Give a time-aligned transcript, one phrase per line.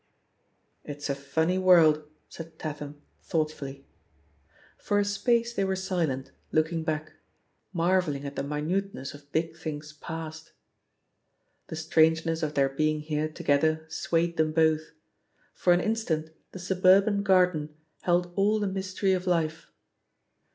[0.83, 3.85] "It's a funny world," said Tatham thought fully.
[4.79, 7.13] For a space they were silent, looking back—
[7.71, 10.45] marvelling at the minuteness of big things past.
[11.67, 14.93] •••The strangeness of their being here together swayed them both;
[15.53, 19.69] for an instant the suburban garden held all the mystery of life.